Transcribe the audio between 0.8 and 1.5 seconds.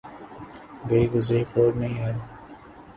گئی گزری